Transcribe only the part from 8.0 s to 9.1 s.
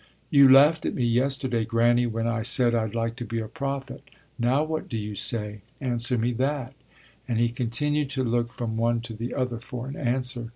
to look from one